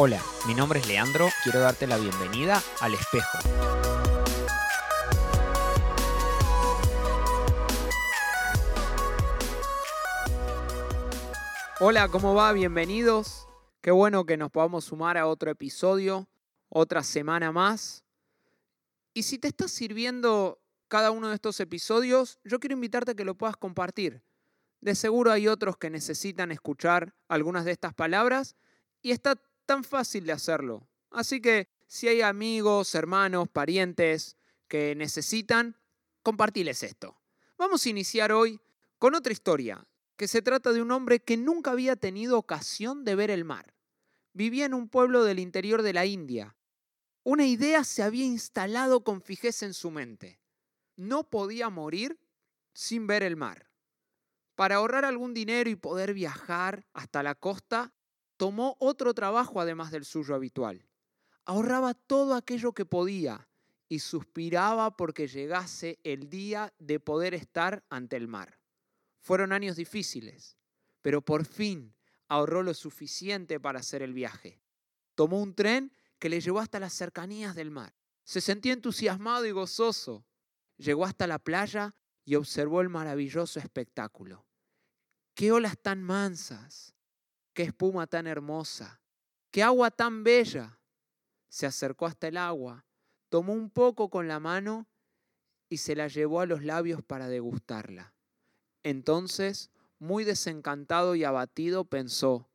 [0.00, 3.38] Hola, mi nombre es Leandro, quiero darte la bienvenida al espejo.
[11.80, 12.52] Hola, ¿cómo va?
[12.52, 13.48] Bienvenidos.
[13.80, 16.28] Qué bueno que nos podamos sumar a otro episodio,
[16.68, 18.04] otra semana más.
[19.14, 23.24] Y si te está sirviendo cada uno de estos episodios, yo quiero invitarte a que
[23.24, 24.22] lo puedas compartir.
[24.80, 28.54] De seguro hay otros que necesitan escuchar algunas de estas palabras
[29.02, 29.34] y está
[29.68, 30.88] tan fácil de hacerlo.
[31.10, 35.76] Así que si hay amigos, hermanos, parientes que necesitan,
[36.22, 37.20] compartiles esto.
[37.58, 38.58] Vamos a iniciar hoy
[38.98, 39.86] con otra historia,
[40.16, 43.74] que se trata de un hombre que nunca había tenido ocasión de ver el mar.
[44.32, 46.56] Vivía en un pueblo del interior de la India.
[47.22, 50.40] Una idea se había instalado con fijeza en su mente.
[50.96, 52.18] No podía morir
[52.72, 53.68] sin ver el mar.
[54.54, 57.92] Para ahorrar algún dinero y poder viajar hasta la costa,
[58.38, 60.86] tomó otro trabajo además del suyo habitual.
[61.44, 63.48] Ahorraba todo aquello que podía
[63.88, 68.58] y suspiraba porque llegase el día de poder estar ante el mar.
[69.20, 70.56] Fueron años difíciles,
[71.02, 71.94] pero por fin
[72.28, 74.62] ahorró lo suficiente para hacer el viaje.
[75.14, 77.94] Tomó un tren que le llevó hasta las cercanías del mar.
[78.24, 80.24] Se sentía entusiasmado y gozoso.
[80.76, 84.46] Llegó hasta la playa y observó el maravilloso espectáculo.
[85.34, 86.94] Qué olas tan mansas,
[87.58, 89.00] qué espuma tan hermosa,
[89.50, 90.78] qué agua tan bella.
[91.48, 92.86] Se acercó hasta el agua,
[93.30, 94.86] tomó un poco con la mano
[95.68, 98.14] y se la llevó a los labios para degustarla.
[98.84, 102.48] Entonces, muy desencantado y abatido, pensó,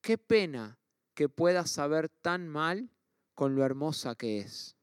[0.00, 0.80] qué pena
[1.14, 2.90] que pueda saber tan mal
[3.36, 4.76] con lo hermosa que es.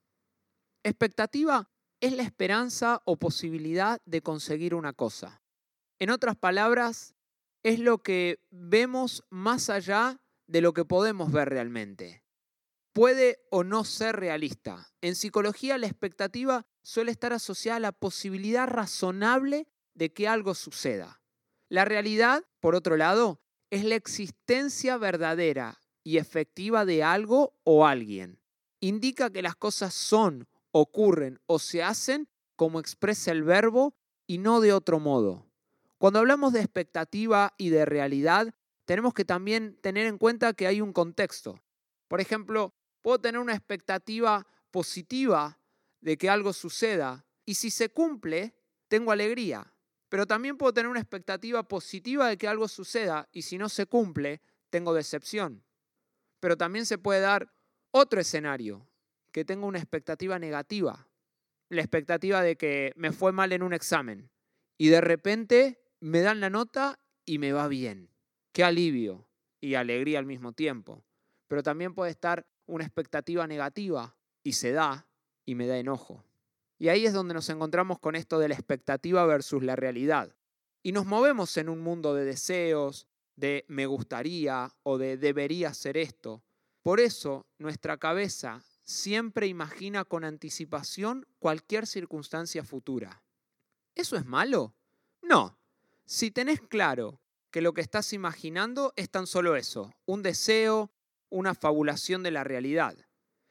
[0.84, 5.42] Expectativa es la esperanza o posibilidad de conseguir una cosa.
[6.00, 7.14] En otras palabras,
[7.64, 12.24] es lo que vemos más allá de lo que podemos ver realmente.
[12.94, 14.92] Puede o no ser realista.
[15.02, 21.22] En psicología la expectativa suele estar asociada a la posibilidad razonable de que algo suceda.
[21.70, 28.42] La realidad, por otro lado, es la existencia verdadera y efectiva de algo o alguien.
[28.80, 33.96] Indica que las cosas son, ocurren o se hacen como expresa el verbo
[34.26, 35.49] y no de otro modo.
[36.00, 38.56] Cuando hablamos de expectativa y de realidad,
[38.86, 41.62] tenemos que también tener en cuenta que hay un contexto.
[42.08, 45.60] Por ejemplo, puedo tener una expectativa positiva
[46.00, 48.56] de que algo suceda y si se cumple,
[48.88, 49.74] tengo alegría.
[50.08, 53.86] Pero también puedo tener una expectativa positiva de que algo suceda y si no se
[53.86, 55.66] cumple, tengo decepción.
[56.40, 57.54] Pero también se puede dar
[57.92, 58.88] otro escenario,
[59.34, 61.10] que tengo una expectativa negativa.
[61.68, 64.32] La expectativa de que me fue mal en un examen
[64.78, 68.10] y de repente me dan la nota y me va bien.
[68.52, 69.28] Qué alivio
[69.62, 71.04] y alegría al mismo tiempo.
[71.48, 75.08] Pero también puede estar una expectativa negativa y se da
[75.46, 76.24] y me da enojo.
[76.78, 80.36] Y ahí es donde nos encontramos con esto de la expectativa versus la realidad.
[80.82, 85.98] Y nos movemos en un mundo de deseos, de me gustaría o de debería ser
[85.98, 86.44] esto.
[86.82, 93.24] Por eso nuestra cabeza siempre imagina con anticipación cualquier circunstancia futura.
[93.96, 94.74] ¿Eso es malo?
[95.22, 95.59] No,
[96.10, 97.22] si tenés claro
[97.52, 100.92] que lo que estás imaginando es tan solo eso, un deseo,
[101.30, 102.98] una fabulación de la realidad.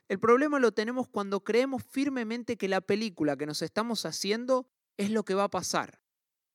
[0.09, 5.11] El problema lo tenemos cuando creemos firmemente que la película que nos estamos haciendo es
[5.11, 6.03] lo que va a pasar.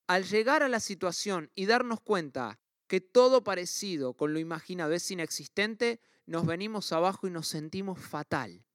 [0.06, 5.10] Al llegar a la situación y darnos cuenta que todo parecido con lo imaginado es
[5.10, 8.66] inexistente, nos venimos abajo y nos sentimos fatal.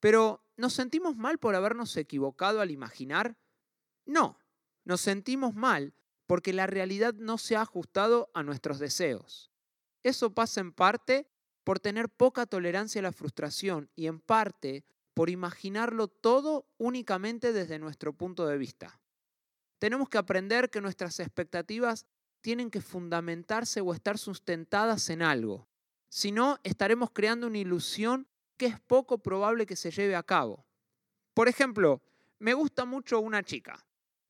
[0.00, 3.38] Pero, ¿nos sentimos mal por habernos equivocado al imaginar?
[4.04, 4.38] No,
[4.84, 5.94] nos sentimos mal
[6.26, 9.50] porque la realidad no se ha ajustado a nuestros deseos.
[10.02, 11.26] Eso pasa en parte
[11.64, 17.78] por tener poca tolerancia a la frustración y en parte por imaginarlo todo únicamente desde
[17.78, 19.00] nuestro punto de vista.
[19.78, 22.06] Tenemos que aprender que nuestras expectativas
[22.40, 25.68] tienen que fundamentarse o estar sustentadas en algo.
[26.08, 30.66] Si no, estaremos creando una ilusión que es poco probable que se lleve a cabo.
[31.32, 32.02] Por ejemplo,
[32.38, 33.84] me gusta mucho una chica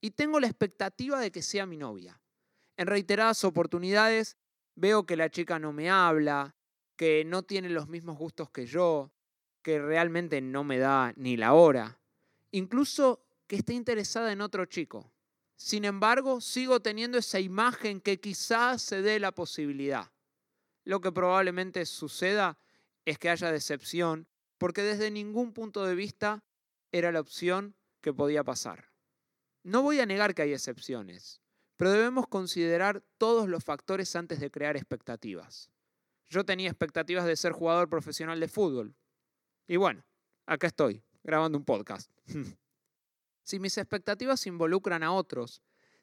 [0.04, 2.20] y tengo la expectativa de que sea mi novia.
[2.76, 4.36] En reiteradas oportunidades
[4.74, 6.54] veo que la chica no me habla,
[6.94, 9.14] que no tiene los mismos gustos que yo,
[9.62, 11.98] que realmente no me da ni la hora,
[12.50, 15.10] incluso que esté interesada en otro chico.
[15.56, 20.12] Sin embargo, sigo teniendo esa imagen que quizás se dé la posibilidad.
[20.84, 22.58] Lo que probablemente suceda
[23.06, 24.28] es que haya decepción,
[24.58, 26.44] porque desde ningún punto de vista
[26.92, 28.93] era la opción que podía pasar.
[29.64, 31.40] No voy a negar que hay excepciones,
[31.76, 35.70] pero debemos considerar todos los factores antes de crear expectativas.
[36.28, 38.94] yo tenía expectativas de ser jugador profesional de fútbol.
[39.66, 40.04] Y bueno,
[40.44, 42.10] acá estoy, grabando un podcast.
[43.44, 45.62] si mis expectativas involucran a otros,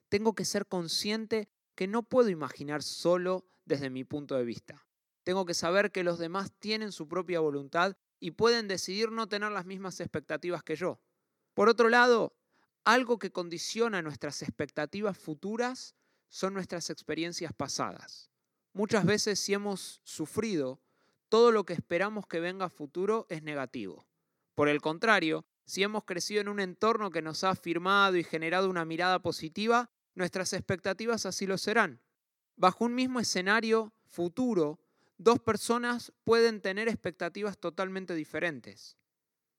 [0.10, 4.88] tengo que ser consciente que no puedo imaginar solo desde mi punto de vista.
[5.24, 9.52] Tengo que saber que los demás tienen su propia voluntad y pueden decidir no tener
[9.52, 11.00] las mismas expectativas que yo.
[11.54, 12.34] Por otro lado,
[12.84, 15.96] algo que condiciona nuestras expectativas futuras
[16.30, 18.30] son nuestras experiencias pasadas.
[18.74, 20.82] Muchas veces si hemos sufrido,
[21.30, 24.08] todo lo que esperamos que venga a futuro es negativo.
[24.56, 28.70] Por el contrario, si hemos crecido en un entorno que nos ha afirmado y generado
[28.70, 32.02] una mirada positiva, nuestras expectativas así lo serán.
[32.56, 34.80] Bajo un mismo escenario futuro,
[35.18, 38.98] dos personas pueden tener expectativas totalmente diferentes.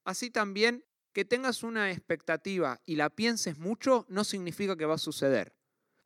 [0.05, 4.99] Así también, que tengas una expectativa y la pienses mucho no significa que va a
[4.99, 5.55] suceder.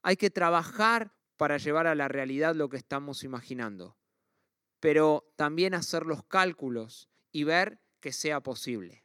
[0.03, 3.97] Hay que trabajar para llevar a la realidad lo que estamos imaginando,
[4.81, 9.05] pero también hacer los cálculos y ver que sea posible.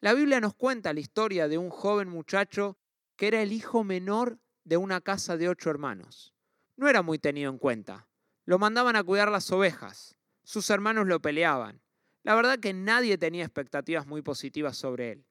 [0.00, 2.78] La Biblia nos cuenta la historia de un joven muchacho
[3.16, 6.34] que era el hijo menor de una casa de ocho hermanos.
[6.76, 8.08] No era muy tenido en cuenta.
[8.44, 10.16] Lo mandaban a cuidar las ovejas.
[10.42, 11.82] Sus hermanos lo peleaban.
[12.22, 15.26] La verdad que nadie tenía expectativas muy positivas sobre él.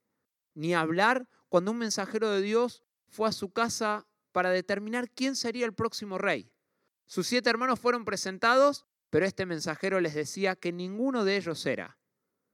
[0.54, 5.66] Ni hablar cuando un mensajero de Dios fue a su casa para determinar quién sería
[5.66, 6.52] el próximo rey.
[7.06, 11.98] Sus siete hermanos fueron presentados, pero este mensajero les decía que ninguno de ellos era.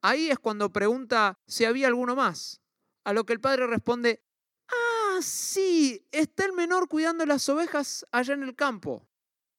[0.01, 2.61] Ahí es cuando pregunta si había alguno más,
[3.03, 4.21] a lo que el padre responde,
[4.67, 9.07] ah, sí, está el menor cuidando las ovejas allá en el campo.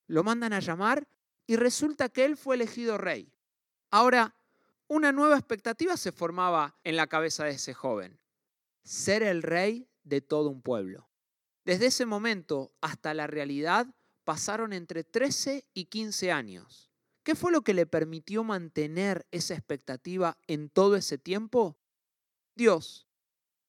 [0.07, 1.09] Lo mandan a llamar
[1.47, 3.33] y resulta que él fue elegido rey.
[3.91, 4.35] Ahora,
[4.87, 8.20] una nueva expectativa se formaba en la cabeza de ese joven,
[8.91, 11.09] ser el rey de todo un pueblo.
[11.65, 13.87] Desde ese momento hasta la realidad
[14.25, 16.91] pasaron entre 13 y 15 años.
[17.23, 21.79] ¿Qué fue lo que le permitió mantener esa expectativa en todo ese tiempo?
[22.57, 23.07] Dios.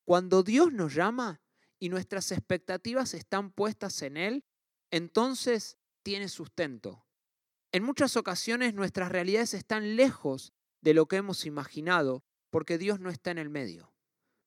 [0.06, 1.40] Cuando Dios nos llama
[1.78, 4.44] y nuestras expectativas están puestas en Él,
[4.90, 7.06] entonces tiene sustento.
[7.72, 10.52] En muchas ocasiones nuestras realidades están lejos
[10.82, 13.91] de lo que hemos imaginado porque Dios no está en el medio.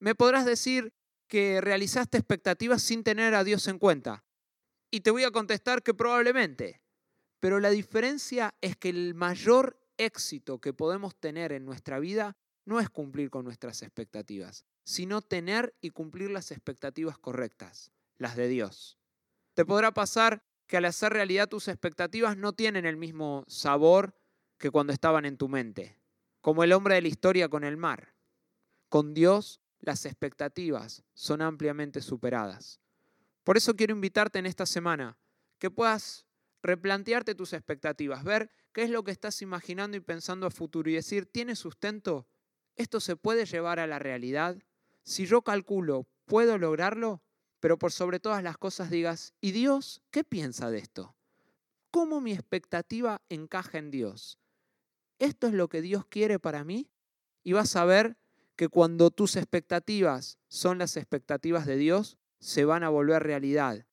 [0.05, 0.93] Me podrás decir
[1.29, 4.23] que realizaste expectativas sin tener a Dios en cuenta.
[4.91, 6.83] Y te voy a contestar que probablemente.
[7.41, 12.37] Pero la diferencia es que el mayor éxito que podemos tener en nuestra vida
[12.67, 18.49] no es cumplir con nuestras expectativas, sino tener y cumplir las expectativas correctas, las de
[18.49, 18.99] Dios.
[19.55, 24.15] Te podrá pasar que al hacer realidad tus expectativas no tienen el mismo sabor
[24.59, 25.99] que cuando estaban en tu mente,
[26.43, 28.13] como el hombre de la historia con el mar.
[28.91, 32.81] Con Dios las expectativas son ampliamente superadas.
[33.45, 35.19] Por eso quiero invitarte en esta semana
[35.59, 36.27] que puedas
[36.63, 40.95] replantearte tus expectativas, ver qué es lo que estás imaginando y pensando a futuro y
[40.95, 42.27] decir, ¿tiene sustento?
[42.77, 44.57] ¿Esto se puede llevar a la realidad?
[45.03, 47.23] Si yo calculo, ¿puedo lograrlo?
[47.61, 51.15] Pero por sobre todas las cosas digas, ¿y Dios qué piensa de esto?
[51.91, 54.39] ¿Cómo mi expectativa encaja en Dios?
[55.19, 56.91] ¿Esto es lo que Dios quiere para mí?
[57.43, 58.17] Y vas a ver
[58.57, 63.87] que cuando tus expectativas son las expectativas de Dios, se van a volver realidad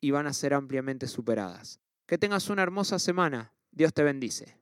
[0.00, 1.80] y van a ser ampliamente superadas.
[2.06, 3.52] Que tengas una hermosa semana.
[3.70, 4.56] Dios te bendice.